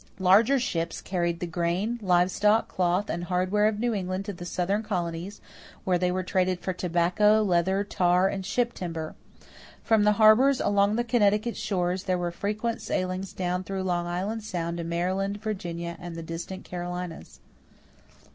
Larger 0.17 0.57
ships 0.57 0.99
carried 0.99 1.39
the 1.39 1.45
grain, 1.45 1.99
live 2.01 2.31
stock, 2.31 2.67
cloth, 2.67 3.07
and 3.07 3.25
hardware 3.25 3.67
of 3.67 3.79
New 3.79 3.93
England 3.93 4.25
to 4.25 4.33
the 4.33 4.45
Southern 4.47 4.81
colonies, 4.81 5.41
where 5.83 5.99
they 5.99 6.11
were 6.11 6.23
traded 6.23 6.59
for 6.59 6.73
tobacco, 6.73 7.43
leather, 7.43 7.83
tar, 7.83 8.27
and 8.27 8.43
ship 8.43 8.73
timber. 8.73 9.13
From 9.83 10.03
the 10.03 10.13
harbors 10.13 10.59
along 10.59 10.95
the 10.95 11.03
Connecticut 11.03 11.55
shores 11.55 12.05
there 12.05 12.17
were 12.17 12.31
frequent 12.31 12.81
sailings 12.81 13.31
down 13.31 13.63
through 13.63 13.83
Long 13.83 14.07
Island 14.07 14.43
Sound 14.43 14.77
to 14.79 14.83
Maryland, 14.83 15.37
Virginia, 15.39 15.95
and 15.99 16.15
the 16.15 16.23
distant 16.23 16.63
Carolinas. 16.65 17.39